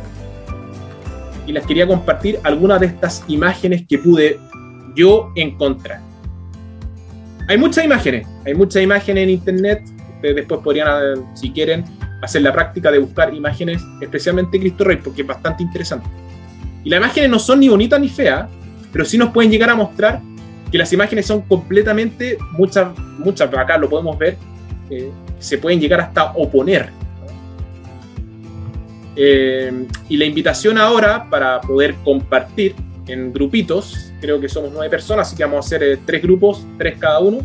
Y 1.47 1.53
les 1.53 1.65
quería 1.65 1.87
compartir 1.87 2.39
algunas 2.43 2.81
de 2.81 2.87
estas 2.87 3.23
imágenes 3.27 3.85
que 3.87 3.97
pude 3.97 4.37
yo 4.95 5.31
encontrar. 5.35 6.10
Hay 7.51 7.57
muchas 7.57 7.83
imágenes, 7.83 8.25
hay 8.45 8.53
muchas 8.53 8.81
imágenes 8.81 9.25
en 9.25 9.29
internet. 9.29 9.83
Ustedes 10.15 10.37
después 10.37 10.61
podrían, 10.63 11.35
si 11.35 11.51
quieren, 11.51 11.83
hacer 12.21 12.43
la 12.43 12.53
práctica 12.53 12.89
de 12.89 12.97
buscar 12.97 13.33
imágenes, 13.33 13.81
especialmente 13.99 14.57
Cristo 14.57 14.85
Rey, 14.85 14.99
porque 15.03 15.23
es 15.23 15.27
bastante 15.27 15.61
interesante. 15.61 16.07
Y 16.85 16.89
las 16.89 16.99
imágenes 16.99 17.29
no 17.29 17.39
son 17.39 17.59
ni 17.59 17.67
bonitas 17.67 17.99
ni 17.99 18.07
feas, 18.07 18.49
pero 18.93 19.03
sí 19.03 19.17
nos 19.17 19.31
pueden 19.31 19.51
llegar 19.51 19.69
a 19.69 19.75
mostrar 19.75 20.21
que 20.71 20.77
las 20.77 20.93
imágenes 20.93 21.25
son 21.25 21.41
completamente, 21.41 22.37
muchas, 22.53 22.97
muchas, 23.19 23.53
acá 23.53 23.77
lo 23.77 23.89
podemos 23.89 24.17
ver, 24.17 24.37
eh, 24.89 25.11
se 25.37 25.57
pueden 25.57 25.81
llegar 25.81 25.99
hasta 25.99 26.31
oponer. 26.31 26.89
Eh, 29.13 29.87
y 30.07 30.15
la 30.15 30.23
invitación 30.23 30.77
ahora 30.77 31.29
para 31.29 31.59
poder 31.59 31.95
compartir 32.05 32.75
en 33.07 33.33
grupitos, 33.33 34.11
creo 34.21 34.39
que 34.39 34.47
somos 34.47 34.71
nueve 34.71 34.89
personas, 34.89 35.27
así 35.27 35.35
que 35.35 35.43
vamos 35.43 35.65
a 35.65 35.67
hacer 35.67 35.83
eh, 35.83 35.99
tres 36.05 36.21
grupos, 36.21 36.65
tres 36.77 36.97
cada 36.99 37.19
uno, 37.19 37.39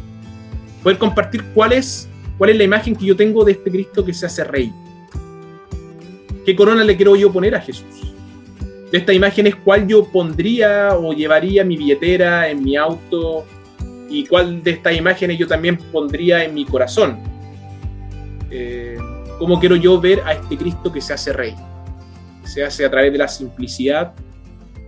poder 0.83 0.99
compartir 0.99 1.45
cuál 1.55 1.73
es, 1.73 2.09
cuál 2.39 2.51
es 2.51 2.57
la 2.57 2.65
imagen 2.65 2.95
que 2.95 3.07
yo 3.07 3.17
tengo 3.17 3.45
de 3.45 3.53
este 3.53 3.71
Cristo 3.71 4.05
que 4.05 4.13
se 4.13 4.27
hace 4.27 4.45
rey. 4.45 4.73
¿Qué 6.45 6.55
corona 6.55 6.85
le 6.85 6.97
quiero 6.97 7.17
yo 7.17 7.33
poner 7.33 7.55
a 7.55 7.61
Jesús? 7.61 8.17
de 8.91 8.99
estas 8.99 9.15
imágenes 9.15 9.57
cuál 9.57 9.87
yo 9.87 10.05
pondría 10.05 10.97
o 10.97 11.13
llevaría 11.13 11.65
mi 11.65 11.77
billetera, 11.77 12.49
en 12.49 12.63
mi 12.63 12.77
auto, 12.77 13.45
y 14.09 14.25
cuál 14.27 14.63
de 14.63 14.73
estas 14.73 14.95
imágenes 14.97 15.39
yo 15.39 15.47
también 15.47 15.77
pondría 15.77 16.45
en 16.45 16.55
mi 16.55 16.65
corazón. 16.65 17.19
Eh, 18.51 18.97
¿Cómo 19.39 19.59
quiero 19.59 19.77
yo 19.77 20.01
ver 20.01 20.23
a 20.25 20.33
este 20.33 20.57
Cristo 20.57 20.93
que 20.93 21.01
se 21.01 21.13
hace 21.13 21.33
rey? 21.33 21.55
Se 22.45 22.65
hace 22.65 22.85
a 22.85 22.91
través 22.91 23.13
de 23.13 23.19
la 23.19 23.29
simplicidad, 23.29 24.15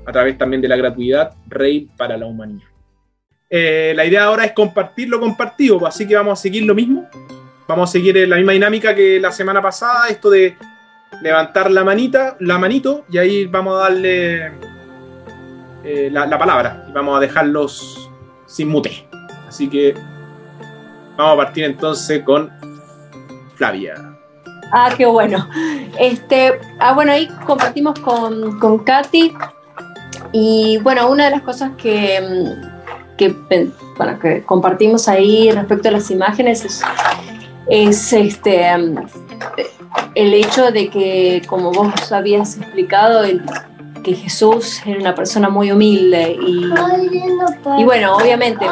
a 0.08 0.12
través 0.12 0.38
también 0.38 0.62
de 0.62 0.68
la 0.68 0.76
gratuidad, 0.76 1.34
rey 1.48 1.86
para 1.98 2.16
la 2.16 2.24
humanidad. 2.24 2.66
Eh, 3.50 3.92
la 3.94 4.06
idea 4.06 4.24
ahora 4.24 4.46
es 4.46 4.52
compartir 4.52 5.10
lo 5.10 5.20
compartido, 5.20 5.86
así 5.86 6.08
que 6.08 6.16
vamos 6.16 6.38
a 6.38 6.42
seguir 6.42 6.64
lo 6.64 6.74
mismo. 6.74 7.06
Vamos 7.68 7.90
a 7.90 7.92
seguir 7.92 8.26
la 8.26 8.36
misma 8.36 8.52
dinámica 8.52 8.94
que 8.94 9.20
la 9.20 9.30
semana 9.30 9.60
pasada, 9.60 10.08
esto 10.08 10.30
de 10.30 10.56
levantar 11.20 11.70
la 11.70 11.84
manita, 11.84 12.38
la 12.40 12.56
manito, 12.56 13.04
y 13.10 13.18
ahí 13.18 13.44
vamos 13.44 13.74
a 13.74 13.82
darle 13.82 14.52
eh, 15.84 16.08
la, 16.10 16.38
palabra 16.38 16.86
y 16.88 16.92
vamos 16.92 17.18
a 17.18 17.20
dejarlos 17.20 18.10
sin 18.46 18.68
mute. 18.68 19.06
Así 19.46 19.68
que 19.68 19.92
vamos 21.18 21.34
a 21.34 21.36
partir 21.36 21.64
entonces 21.64 22.22
con 22.22 22.50
Flavia. 23.56 24.16
Ah, 24.72 24.90
qué 24.96 25.04
bueno. 25.04 25.46
Este, 26.00 26.58
ah, 26.78 26.94
bueno, 26.94 27.12
ahí 27.12 27.28
compartimos 27.44 28.00
con, 28.00 28.58
con 28.58 28.78
Katy. 28.84 29.34
Y 30.32 30.78
bueno, 30.78 31.08
una 31.10 31.24
de 31.26 31.30
las 31.30 31.42
cosas 31.42 31.70
que, 31.76 32.20
que, 33.16 33.34
bueno, 33.96 34.18
que 34.20 34.42
compartimos 34.42 35.08
ahí 35.08 35.50
respecto 35.50 35.88
a 35.88 35.92
las 35.92 36.10
imágenes 36.10 36.64
es, 36.64 36.82
es 37.68 38.12
este, 38.12 38.66
el 40.14 40.34
hecho 40.34 40.70
de 40.70 40.88
que, 40.90 41.42
como 41.48 41.72
vos 41.72 42.12
habías 42.12 42.56
explicado, 42.58 43.24
el- 43.24 43.42
que 44.02 44.14
Jesús 44.14 44.80
era 44.86 45.00
una 45.00 45.14
persona 45.14 45.48
muy 45.48 45.72
humilde 45.72 46.38
y, 46.40 46.64
y 47.78 47.84
bueno, 47.84 48.16
obviamente, 48.16 48.64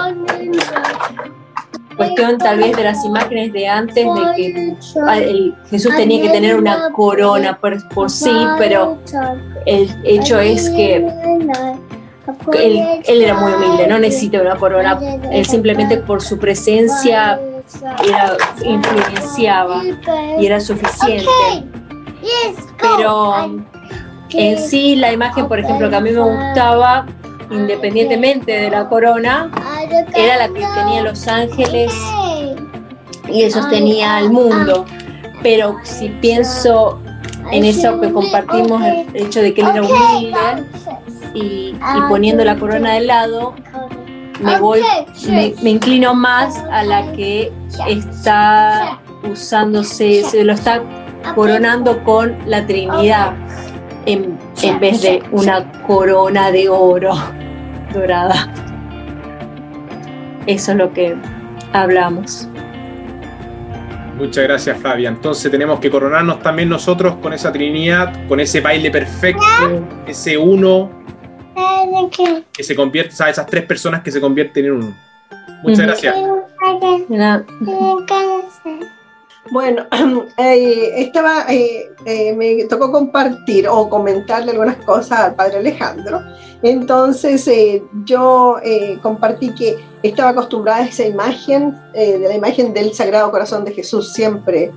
cuestión 1.97 2.39
tal 2.39 2.59
vez 2.59 2.77
de 2.77 2.85
las 2.85 3.05
imágenes 3.05 3.53
de 3.53 3.67
antes 3.69 3.95
de 4.05 4.21
que 4.37 4.77
el- 5.25 5.55
Jesús 5.69 5.95
tenía 5.97 6.23
que 6.23 6.29
tener 6.29 6.57
una 6.57 6.91
corona 6.93 7.59
por, 7.59 7.89
por 7.89 8.09
sí, 8.11 8.31
pero 8.59 8.99
el 9.67 9.91
hecho 10.05 10.39
es 10.39 10.71
que 10.71 11.07
él, 12.55 13.03
era 13.07 13.35
muy 13.35 13.53
humilde, 13.53 13.87
no 13.87 13.99
necesita 13.99 14.41
una 14.41 14.57
corona, 14.57 14.99
él 15.31 15.45
simplemente 15.47 15.99
por 15.99 16.23
su 16.23 16.39
presencia 16.39 17.41
influenciaba 18.65 19.83
y 20.39 20.47
era 20.47 20.61
suficiente. 20.61 21.29
Pero 22.81 23.63
en 24.31 24.59
sí 24.59 24.97
la 24.97 25.13
imagen, 25.13 25.49
por 25.49 25.59
ejemplo, 25.59 25.89
que 25.89 25.97
a 25.97 26.01
mí 26.01 26.11
me 26.11 26.21
gustaba, 26.21 27.07
independientemente 27.51 28.53
de 28.53 28.71
la 28.71 28.89
corona, 28.89 29.51
era 30.15 30.37
la 30.37 30.49
que 30.49 30.65
tenía 30.75 31.03
los 31.03 31.27
ángeles 31.29 31.93
y 33.29 33.43
él 33.43 33.53
sostenía 33.53 34.17
al 34.17 34.31
mundo. 34.31 34.85
Pero 35.43 35.77
si 35.85 36.09
pienso 36.09 37.01
en 37.53 37.65
eso 37.65 38.01
que 38.01 38.13
compartimos, 38.13 38.83
el 38.83 39.27
hecho 39.27 39.41
de 39.43 39.55
que 39.55 39.61
él 39.61 39.69
era 39.73 39.83
humilde 39.83 40.67
y, 41.37 41.75
y 41.75 42.01
poniendo 42.09 42.45
la 42.45 42.57
corona 42.57 42.95
de 42.95 43.03
lado, 43.03 43.55
me 44.41 44.59
voy, 44.59 44.81
me, 45.29 45.55
me 45.63 45.71
inclino 45.71 46.15
más 46.15 46.57
a 46.71 46.83
la 46.83 47.13
que 47.13 47.53
está 47.87 48.99
usándose, 49.31 50.25
se 50.25 50.45
lo 50.45 50.53
está 50.53 50.83
coronando 51.35 52.03
con 52.05 52.37
la 52.47 52.67
Trinidad 52.67 53.35
en, 54.07 54.39
en 54.63 54.81
vez 54.81 55.03
de 55.03 55.23
una 55.33 55.71
corona 55.83 56.51
de 56.51 56.69
oro 56.69 57.13
dorada. 57.93 58.53
Eso 60.47 60.73
es 60.73 60.79
lo 60.79 60.93
que 60.93 61.17
hablamos. 61.73 62.49
Muchas 64.17 64.45
gracias, 64.45 64.79
Flavia. 64.79 65.11
Entonces 65.11 65.51
tenemos 65.51 65.79
que 65.81 65.91
coronarnos 65.91 66.41
también 66.41 66.71
nosotros 66.71 67.17
con 67.17 67.35
esa 67.35 67.53
Trinidad, 67.53 68.27
con 68.29 68.41
ese 68.41 68.63
baile 68.63 68.91
perfecto, 68.91 69.43
ese 70.07 70.39
uno 70.39 70.91
que 72.53 72.63
se 72.63 72.77
convierte, 72.77 73.15
o 73.15 73.17
sea, 73.17 73.31
esas 73.31 73.47
tres 73.47 73.65
personas 73.65 74.03
que 74.03 74.11
se 74.11 74.21
convierten 74.21 74.65
en 74.67 74.73
uno. 74.73 74.97
Muchas 75.63 75.87
gracias. 75.87 76.15
Bueno, 79.51 79.87
eh, 80.39 80.93
estaba, 80.97 81.47
eh, 81.49 81.91
eh, 82.05 82.35
me 82.35 82.65
tocó 82.65 82.91
compartir 82.91 83.69
o 83.69 83.89
comentarle 83.89 84.51
algunas 84.53 84.77
cosas 84.79 85.21
al 85.21 85.35
padre 85.35 85.59
Alejandro. 85.59 86.21
Entonces 86.63 87.47
eh, 87.49 87.83
yo 88.05 88.57
eh, 88.63 88.99
compartí 89.03 89.55
que 89.55 89.77
estaba 90.03 90.31
acostumbrada 90.31 90.79
a 90.79 90.87
esa 90.87 91.05
imagen, 91.05 91.79
eh, 91.95 92.19
de 92.19 92.29
la 92.29 92.35
imagen 92.35 92.73
del 92.73 92.93
Sagrado 92.93 93.31
Corazón 93.31 93.65
de 93.65 93.73
Jesús, 93.73 94.13
siempre 94.13 94.73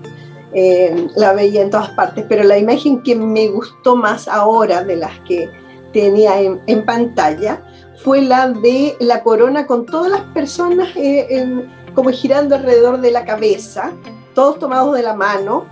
eh, 0.53 1.07
la 1.15 1.33
veía 1.33 1.62
en 1.62 1.69
todas 1.69 1.89
partes, 1.91 2.25
pero 2.27 2.43
la 2.43 2.57
imagen 2.57 3.01
que 3.01 3.15
me 3.15 3.48
gustó 3.48 3.95
más 3.95 4.27
ahora 4.27 4.83
de 4.83 4.98
las 4.98 5.19
que 5.21 5.50
tenía 5.93 6.39
en, 6.39 6.86
pantalla 6.86 7.61
fue 8.03 8.22
la 8.22 8.50
de 8.50 8.96
la 9.00 9.24
corona 9.24 9.68
con 9.68 9.85
todas 9.85 10.11
las 10.11 10.22
personas 10.33 10.90
eh, 10.96 11.66
como 11.94 12.09
girando 12.11 12.55
alrededor 12.55 13.01
de 13.01 13.11
la 13.11 13.25
cabeza 13.25 13.92
todos 14.33 14.59
tomados 14.59 14.96
de 14.96 15.03
la 15.03 15.13
mano 15.16 15.66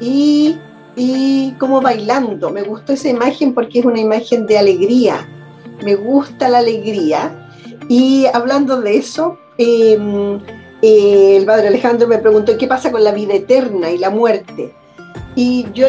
y, 0.00 0.58
y 0.96 1.52
como 1.58 1.80
bailando. 1.80 2.50
Me 2.50 2.62
gustó 2.62 2.94
esa 2.94 3.08
imagen 3.08 3.52
porque 3.52 3.80
es 3.80 3.84
una 3.84 4.00
imagen 4.00 4.46
de 4.46 4.58
alegría. 4.58 5.28
Me 5.84 5.94
gusta 5.94 6.48
la 6.48 6.58
alegría. 6.58 7.46
Y 7.88 8.26
hablando 8.32 8.80
de 8.80 8.96
eso, 8.96 9.38
eh, 9.58 9.98
eh, 10.82 11.36
el 11.36 11.44
padre 11.44 11.68
Alejandro 11.68 12.08
me 12.08 12.18
preguntó 12.18 12.56
qué 12.56 12.66
pasa 12.66 12.90
con 12.90 13.04
la 13.04 13.12
vida 13.12 13.34
eterna 13.34 13.90
y 13.90 13.98
la 13.98 14.10
muerte. 14.10 14.74
Y 15.34 15.66
yo 15.74 15.86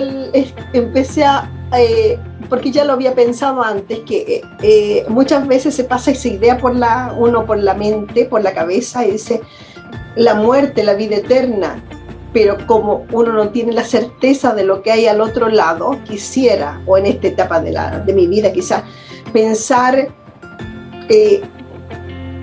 empecé 0.74 1.24
a, 1.24 1.50
eh, 1.74 2.18
porque 2.50 2.72
ya 2.72 2.86
lo 2.86 2.94
había 2.94 3.14
pensado 3.14 3.64
antes, 3.64 4.00
que 4.00 4.18
eh, 4.18 4.42
eh, 4.62 5.06
muchas 5.10 5.48
veces 5.48 5.76
se 5.76 5.84
pasa 5.84 6.12
esa 6.12 6.28
idea 6.28 6.58
por 6.58 6.76
la, 6.76 7.14
uno 7.18 7.46
por 7.46 7.58
la 7.58 7.74
mente, 7.74 8.26
por 8.26 8.42
la 8.42 8.54
cabeza, 8.54 9.06
y 9.06 9.12
dice, 9.12 9.42
la 10.16 10.34
muerte, 10.36 10.84
la 10.84 10.94
vida 10.94 11.18
eterna, 11.18 11.84
pero 12.34 12.58
como 12.68 13.06
uno 13.12 13.34
no 13.34 13.50
tiene 13.50 13.74
la 13.74 13.84
certeza 13.84 14.54
de 14.54 14.64
lo 14.64 14.82
que 14.82 14.92
hay 14.92 15.08
al 15.08 15.22
otro 15.22 15.50
lado, 15.50 16.00
quisiera, 16.06 16.82
o 16.86 16.98
en 16.98 17.08
esta 17.08 17.28
etapa 17.28 17.60
de, 17.60 17.72
la, 17.72 18.00
de 18.00 18.14
mi 18.14 18.28
vida 18.28 18.52
quizás, 18.52 18.84
pensar 19.34 20.08
eh, 21.10 21.42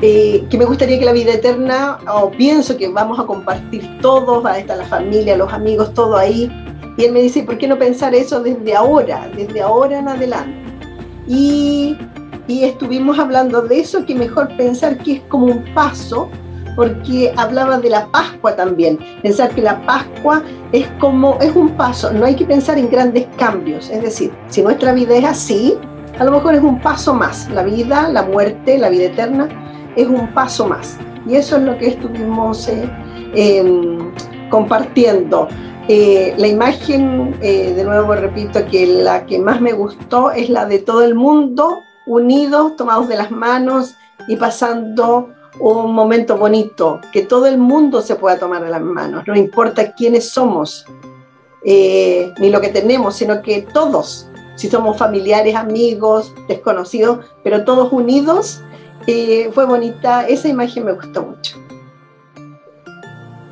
eh, 0.02 0.44
que 0.50 0.58
me 0.58 0.64
gustaría 0.64 0.98
que 0.98 1.04
la 1.04 1.12
vida 1.12 1.32
eterna, 1.32 1.98
o 2.12 2.30
pienso 2.30 2.76
que 2.76 2.88
vamos 2.88 3.18
a 3.18 3.24
compartir 3.24 3.98
todos, 4.00 4.44
va 4.44 4.52
a 4.52 4.58
estar 4.58 4.76
la 4.76 4.84
familia, 4.84 5.36
los 5.36 5.52
amigos, 5.52 5.94
todo 5.94 6.16
ahí. 6.16 6.50
Y 6.96 7.04
él 7.04 7.12
me 7.12 7.22
dice, 7.22 7.42
¿por 7.42 7.58
qué 7.58 7.66
no 7.66 7.78
pensar 7.78 8.14
eso 8.14 8.40
desde 8.40 8.74
ahora, 8.74 9.28
desde 9.36 9.60
ahora 9.60 9.98
en 9.98 10.08
adelante? 10.08 10.54
Y, 11.26 11.96
y 12.46 12.64
estuvimos 12.64 13.18
hablando 13.18 13.62
de 13.62 13.80
eso, 13.80 14.04
que 14.04 14.14
mejor 14.14 14.56
pensar 14.56 14.98
que 14.98 15.14
es 15.14 15.20
como 15.22 15.46
un 15.46 15.64
paso 15.74 16.28
porque 16.76 17.32
hablaba 17.36 17.78
de 17.78 17.90
la 17.90 18.06
Pascua 18.08 18.56
también, 18.56 18.98
pensar 19.22 19.50
que 19.54 19.62
la 19.62 19.84
Pascua 19.86 20.42
es 20.72 20.86
como, 20.98 21.38
es 21.40 21.54
un 21.54 21.70
paso, 21.70 22.12
no 22.12 22.26
hay 22.26 22.34
que 22.34 22.44
pensar 22.44 22.78
en 22.78 22.90
grandes 22.90 23.26
cambios, 23.36 23.90
es 23.90 24.02
decir, 24.02 24.32
si 24.48 24.60
nuestra 24.62 24.92
vida 24.92 25.14
es 25.16 25.24
así, 25.24 25.78
a 26.18 26.24
lo 26.24 26.32
mejor 26.32 26.54
es 26.54 26.62
un 26.62 26.80
paso 26.80 27.14
más, 27.14 27.48
la 27.50 27.62
vida, 27.62 28.08
la 28.08 28.22
muerte, 28.22 28.78
la 28.78 28.88
vida 28.88 29.04
eterna, 29.04 29.48
es 29.96 30.06
un 30.06 30.32
paso 30.32 30.66
más. 30.66 30.96
Y 31.26 31.36
eso 31.36 31.56
es 31.56 31.62
lo 31.62 31.76
que 31.78 31.88
estuvimos 31.88 32.68
eh, 32.68 32.88
eh, 33.34 33.98
compartiendo. 34.50 35.48
Eh, 35.86 36.34
la 36.38 36.46
imagen, 36.46 37.36
eh, 37.42 37.74
de 37.74 37.84
nuevo 37.84 38.14
repito, 38.14 38.64
que 38.66 38.86
la 38.86 39.26
que 39.26 39.38
más 39.38 39.60
me 39.60 39.74
gustó 39.74 40.30
es 40.30 40.48
la 40.48 40.64
de 40.64 40.78
todo 40.78 41.02
el 41.02 41.14
mundo 41.14 41.80
unidos, 42.06 42.76
tomados 42.76 43.06
de 43.06 43.16
las 43.16 43.30
manos 43.30 43.94
y 44.26 44.36
pasando 44.36 45.28
un 45.60 45.92
momento 45.92 46.38
bonito, 46.38 47.00
que 47.12 47.22
todo 47.22 47.46
el 47.46 47.58
mundo 47.58 48.00
se 48.00 48.16
pueda 48.16 48.38
tomar 48.38 48.64
de 48.64 48.70
las 48.70 48.80
manos, 48.80 49.24
no 49.26 49.36
importa 49.36 49.92
quiénes 49.92 50.30
somos, 50.30 50.86
eh, 51.64 52.32
ni 52.38 52.50
lo 52.50 52.60
que 52.62 52.68
tenemos, 52.70 53.16
sino 53.16 53.42
que 53.42 53.62
todos, 53.62 54.28
si 54.56 54.68
somos 54.68 54.96
familiares, 54.96 55.54
amigos, 55.54 56.32
desconocidos, 56.48 57.26
pero 57.42 57.64
todos 57.64 57.92
unidos, 57.92 58.62
fue 59.52 59.66
bonita, 59.66 60.26
esa 60.26 60.48
imagen 60.48 60.86
me 60.86 60.92
gustó 60.92 61.22
mucho. 61.22 61.63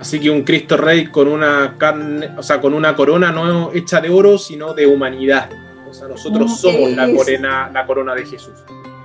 Así 0.02 0.18
que 0.18 0.28
un 0.30 0.42
Cristo 0.42 0.76
Rey 0.76 1.06
con 1.06 1.28
una 1.28 1.76
carne, 1.78 2.30
o 2.36 2.42
sea, 2.42 2.60
con 2.60 2.74
una 2.74 2.96
corona 2.96 3.30
no 3.30 3.70
hecha 3.72 4.00
de 4.00 4.10
oro, 4.10 4.36
sino 4.36 4.74
de 4.74 4.84
humanidad. 4.84 5.48
O 5.88 5.94
sea, 5.94 6.08
nosotros 6.08 6.58
somos 6.58 6.90
la 6.90 7.06
corona, 7.14 7.70
la 7.72 7.86
corona 7.86 8.12
de 8.16 8.26
Jesús. 8.26 8.54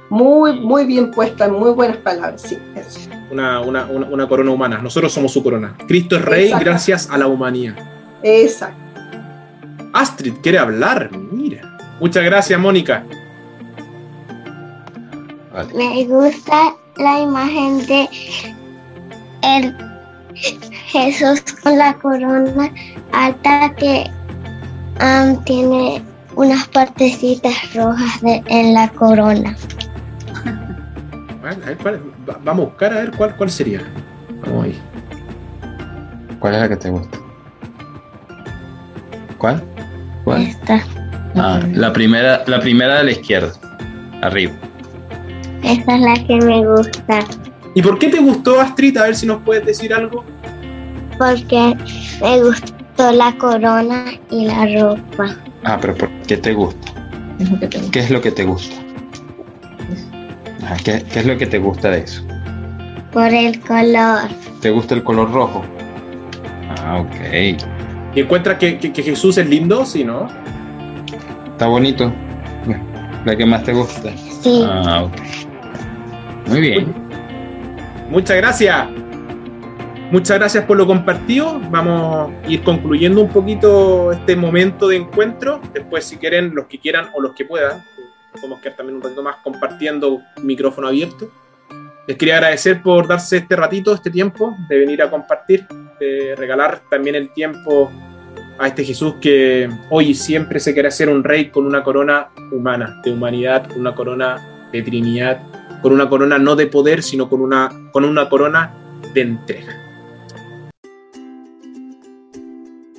Muy, 0.09 0.59
muy 0.59 0.87
bien 0.87 1.11
puesta, 1.11 1.47
muy 1.49 1.69
buenas 1.69 1.97
palabras, 1.97 2.41
sí. 2.41 2.57
Una, 3.29 3.59
una, 3.59 3.85
una, 3.85 4.07
una 4.07 4.27
corona 4.27 4.49
humana. 4.49 4.79
Nosotros 4.79 5.13
somos 5.13 5.31
su 5.31 5.43
corona. 5.43 5.77
Cristo 5.87 6.15
es 6.15 6.25
rey 6.25 6.45
Exacto. 6.45 6.65
gracias 6.65 7.09
a 7.11 7.17
la 7.19 7.27
humanidad. 7.27 7.75
Exacto. 8.23 8.81
Astrid 9.93 10.33
quiere 10.41 10.57
hablar, 10.57 11.11
mira. 11.15 11.77
Muchas 11.99 12.23
gracias, 12.23 12.59
Mónica. 12.59 13.03
Vale. 15.53 15.75
Me 15.75 16.05
gusta 16.05 16.75
la 16.95 17.19
imagen 17.19 17.85
de 17.85 18.09
el 19.43 19.86
Jesús 20.87 21.43
con 21.63 21.77
la 21.77 21.93
corona 21.95 22.71
alta 23.11 23.73
que 23.77 24.09
am, 24.99 25.43
tiene 25.43 26.01
unas 26.35 26.67
partecitas 26.69 27.53
rojas 27.73 28.21
de- 28.21 28.43
en 28.47 28.73
la 28.73 28.87
corona. 28.89 29.55
A 31.43 31.65
ver, 31.65 31.77
cuál- 31.77 32.01
vamos 32.43 32.65
a 32.65 32.69
buscar 32.69 32.93
a 32.93 32.99
ver 32.99 33.11
cuál, 33.17 33.35
cuál 33.35 33.49
sería. 33.49 33.81
Vamos 34.45 34.65
ahí. 34.65 34.79
¿Cuál 36.39 36.55
es 36.55 36.59
la 36.61 36.69
que 36.69 36.75
te 36.75 36.89
gusta? 36.89 37.17
¿Cuál? 39.37 39.63
¿Cuál? 40.23 40.41
Esta, 40.43 40.81
Ah, 41.35 41.59
la 41.73 41.93
primera, 41.93 42.43
la 42.47 42.59
primera 42.59 42.97
de 42.97 43.03
la 43.05 43.11
izquierda. 43.11 43.51
Arriba. 44.23 44.53
esta 45.63 45.95
es 45.95 46.01
la 46.01 46.13
que 46.25 46.37
me 46.37 46.65
gusta 46.65 47.19
¿Y 47.77 47.81
por 47.83 47.99
qué 47.99 48.07
te 48.09 48.19
gustó 48.19 48.59
Astrid? 48.59 48.97
A 48.97 49.03
ver 49.03 49.15
si 49.15 49.27
nos 49.27 49.43
puedes 49.43 49.63
decir 49.63 49.93
algo. 49.93 50.23
porque 51.19 51.75
me 52.21 52.41
gustó 52.41 53.11
la 53.11 53.37
corona 53.37 54.05
y 54.31 54.45
la 54.47 54.65
ropa. 54.81 55.35
Ah, 55.63 55.77
pero 55.79 55.93
¿por 55.93 56.09
qué 56.25 56.37
te 56.37 56.53
gusta? 56.53 56.91
Es 57.39 57.49
lo 57.51 57.59
que 57.59 57.67
te 57.67 57.77
gusta. 57.77 57.91
¿Qué 57.91 57.99
es 57.99 58.09
lo 58.09 58.21
que 58.21 58.31
te 58.31 58.43
gusta? 58.45 58.75
Ajá, 60.63 60.77
¿qué, 60.83 61.03
qué 61.11 61.19
es 61.19 61.25
lo 61.27 61.37
que 61.37 61.45
te 61.45 61.59
gusta 61.59 61.91
de 61.91 61.99
eso? 61.99 62.23
Por 63.13 63.27
el 63.31 63.59
color. 63.59 64.27
¿Te 64.59 64.71
gusta 64.71 64.95
el 64.95 65.03
color 65.03 65.31
rojo? 65.31 65.63
Ah, 66.81 66.99
ok. 67.01 67.57
¿Y 68.15 68.19
encuentras 68.21 68.57
que, 68.57 68.79
que- 68.79 68.91
que 68.91 69.03
Jesús 69.03 69.37
es 69.37 69.47
lindo? 69.47 69.85
Sí, 69.85 70.03
¿no? 70.03 70.27
Está 71.51 71.67
bonito. 71.67 72.11
La 73.23 73.35
que 73.35 73.45
más 73.45 73.63
te 73.63 73.73
gusta. 73.73 74.09
Sí. 74.41 74.63
Ah, 74.67 75.03
ok. 75.03 75.13
Muy 76.47 76.61
bien. 76.61 77.06
Muchas 78.09 78.37
gracias. 78.37 78.87
Muchas 80.11 80.37
gracias 80.39 80.63
por 80.63 80.77
lo 80.77 80.87
compartido. 80.87 81.59
Vamos 81.69 82.31
a 82.31 82.49
ir 82.49 82.63
concluyendo 82.63 83.21
un 83.21 83.29
poquito 83.29 84.13
este 84.13 84.37
momento 84.37 84.87
de 84.87 84.95
encuentro. 84.95 85.59
Después, 85.73 86.05
si 86.05 86.15
quieren, 86.15 86.55
los 86.55 86.67
que 86.67 86.79
quieran 86.79 87.09
o 87.13 87.21
los 87.21 87.33
que 87.35 87.43
puedan, 87.43 87.83
podemos 88.33 88.61
quedar 88.61 88.77
también 88.77 88.95
un 88.97 89.03
ratito 89.03 89.21
más 89.21 89.37
compartiendo 89.43 90.21
micrófono 90.41 90.87
abierto. 90.87 91.29
Les 92.07 92.15
quería 92.15 92.37
agradecer 92.37 92.81
por 92.81 93.05
darse 93.05 93.37
este 93.37 93.57
ratito, 93.57 93.93
este 93.93 94.09
tiempo, 94.09 94.55
de 94.69 94.79
venir 94.79 95.01
a 95.01 95.09
compartir, 95.09 95.67
de 95.99 96.35
regalar 96.37 96.83
también 96.89 97.15
el 97.15 97.33
tiempo 97.33 97.91
a 98.57 98.67
este 98.67 98.85
Jesús 98.85 99.15
que 99.19 99.69
hoy 99.89 100.11
y 100.11 100.13
siempre 100.15 100.61
se 100.61 100.73
quiere 100.73 100.87
hacer 100.87 101.09
un 101.09 101.21
rey 101.21 101.49
con 101.49 101.65
una 101.65 101.83
corona 101.83 102.29
humana, 102.53 103.01
de 103.03 103.11
humanidad, 103.11 103.69
una 103.75 103.93
corona 103.93 104.69
de 104.71 104.81
Trinidad, 104.81 105.41
con 105.81 105.93
una 105.93 106.09
corona 106.09 106.37
no 106.37 106.55
de 106.55 106.67
poder, 106.67 107.03
sino 107.03 107.29
con 107.29 107.41
una, 107.41 107.69
con 107.91 108.05
una 108.05 108.29
corona 108.29 108.73
de 109.13 109.21
entrega. 109.21 109.75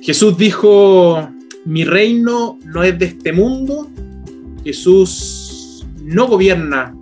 Jesús 0.01 0.37
dijo, 0.37 1.29
mi 1.65 1.83
reino 1.83 2.57
no 2.65 2.83
es 2.83 2.97
de 2.97 3.05
este 3.05 3.31
mundo. 3.31 3.87
Jesús 4.63 5.85
no 6.01 6.27
gobierna 6.27 6.95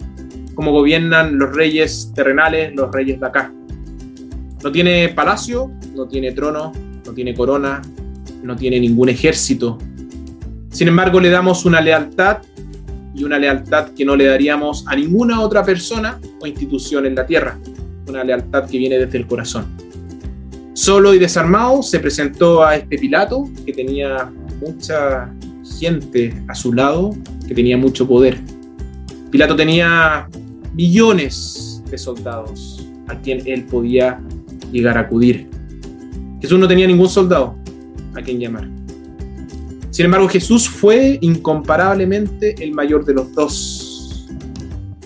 como 0.57 0.71
gobiernan 0.71 1.37
los 1.37 1.55
reyes 1.55 2.11
terrenales, 2.15 2.73
los 2.75 2.91
reyes 2.91 3.19
de 3.19 3.27
acá. 3.27 3.53
No 4.63 4.71
tiene 4.71 5.09
palacio, 5.09 5.71
no 5.93 6.07
tiene 6.07 6.31
trono, 6.31 6.71
no 7.05 7.13
tiene 7.13 7.35
corona, 7.35 7.79
no 8.41 8.55
tiene 8.55 8.79
ningún 8.79 9.09
ejército. 9.09 9.77
Sin 10.71 10.87
embargo, 10.87 11.19
le 11.19 11.29
damos 11.29 11.63
una 11.65 11.79
lealtad 11.79 12.39
y 13.17 13.23
una 13.23 13.39
lealtad 13.39 13.89
que 13.89 14.05
no 14.05 14.15
le 14.15 14.27
daríamos 14.27 14.85
a 14.87 14.95
ninguna 14.95 15.41
otra 15.41 15.63
persona 15.63 16.19
o 16.39 16.45
institución 16.45 17.05
en 17.07 17.15
la 17.15 17.25
tierra. 17.25 17.57
Una 18.07 18.23
lealtad 18.23 18.69
que 18.69 18.77
viene 18.77 18.99
desde 18.99 19.17
el 19.17 19.25
corazón. 19.25 19.65
Solo 20.73 21.13
y 21.15 21.19
desarmado 21.19 21.81
se 21.81 21.99
presentó 21.99 22.63
a 22.63 22.75
este 22.75 22.97
Pilato 22.99 23.49
que 23.65 23.73
tenía 23.73 24.31
mucha 24.61 25.33
gente 25.79 26.33
a 26.47 26.53
su 26.53 26.71
lado, 26.71 27.15
que 27.47 27.55
tenía 27.55 27.75
mucho 27.75 28.07
poder. 28.07 28.37
Pilato 29.31 29.55
tenía 29.55 30.29
millones 30.75 31.81
de 31.89 31.97
soldados 31.97 32.87
a 33.07 33.15
quien 33.15 33.41
él 33.47 33.65
podía 33.65 34.21
llegar 34.71 34.97
a 34.97 35.01
acudir. 35.01 35.49
Jesús 36.39 36.59
no 36.59 36.67
tenía 36.67 36.85
ningún 36.85 37.09
soldado 37.09 37.55
a 38.15 38.21
quien 38.21 38.39
llamar. 38.39 38.69
Sin 39.97 40.05
embargo, 40.05 40.29
Jesús 40.29 40.69
fue 40.69 41.17
incomparablemente 41.21 42.53
el 42.63 42.71
mayor 42.71 43.03
de 43.03 43.15
los 43.15 43.33
dos 43.33 44.27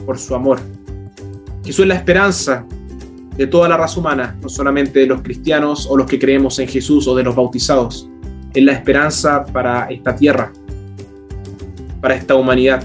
por 0.06 0.20
su 0.20 0.36
amor. 0.36 0.60
Jesús 1.64 1.84
es 1.84 1.88
la 1.88 1.96
esperanza 1.96 2.66
de 3.38 3.48
toda 3.48 3.70
la 3.70 3.78
raza 3.78 4.02
humana, 4.02 4.38
no 4.42 4.50
solamente 4.50 5.00
de 5.00 5.06
los 5.06 5.22
cristianos 5.22 5.88
o 5.90 5.96
los 5.96 6.08
que 6.08 6.20
creemos 6.20 6.60
en 6.60 6.68
Jesús 6.68 7.08
o 7.08 7.16
de 7.16 7.24
los 7.24 7.34
bautizados. 7.34 8.10
Es 8.54 8.66
la 8.66 8.74
esperanza 8.74 9.46
para 9.46 9.90
esta 9.90 10.14
tierra, 10.14 10.52
para 12.02 12.16
esta 12.16 12.36
humanidad. 12.36 12.84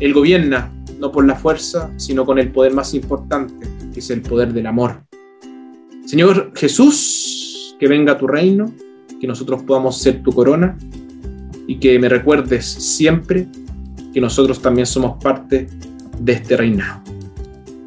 Él 0.00 0.12
gobierna 0.14 0.72
no 0.98 1.12
por 1.12 1.24
la 1.24 1.36
fuerza, 1.36 1.92
sino 1.96 2.26
con 2.26 2.40
el 2.40 2.50
poder 2.50 2.74
más 2.74 2.92
importante, 2.92 3.68
que 3.92 4.00
es 4.00 4.10
el 4.10 4.20
poder 4.20 4.52
del 4.52 4.66
amor. 4.66 5.04
Señor 6.06 6.50
Jesús, 6.56 7.76
que 7.78 7.86
venga 7.86 8.18
tu 8.18 8.26
reino, 8.26 8.72
que 9.20 9.28
nosotros 9.28 9.62
podamos 9.62 9.96
ser 9.96 10.20
tu 10.20 10.32
corona 10.32 10.76
y 11.66 11.76
que 11.76 11.98
me 11.98 12.08
recuerdes 12.08 12.64
siempre 12.66 13.46
que 14.12 14.20
nosotros 14.20 14.60
también 14.60 14.86
somos 14.86 15.22
parte 15.22 15.66
de 16.18 16.32
este 16.32 16.56
reinado. 16.56 17.02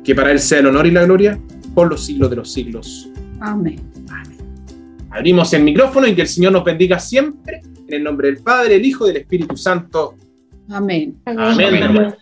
Que 0.03 0.15
para 0.15 0.31
Él 0.31 0.39
sea 0.39 0.59
el 0.59 0.67
honor 0.67 0.87
y 0.87 0.91
la 0.91 1.05
gloria 1.05 1.39
por 1.73 1.89
los 1.89 2.05
siglos 2.05 2.29
de 2.29 2.35
los 2.37 2.51
siglos. 2.51 3.09
Amén. 3.39 3.79
Abrimos 5.09 5.51
el 5.53 5.63
micrófono 5.63 6.07
y 6.07 6.13
que 6.13 6.21
el 6.21 6.27
Señor 6.27 6.51
nos 6.51 6.63
bendiga 6.63 6.99
siempre. 6.99 7.61
En 7.87 7.93
el 7.93 8.03
nombre 8.03 8.27
del 8.27 8.37
Padre, 8.43 8.75
el 8.75 8.85
Hijo 8.85 9.05
y 9.05 9.13
del 9.13 9.21
Espíritu 9.21 9.55
Santo. 9.55 10.15
Amén. 10.69 11.17
Amén. 11.25 12.13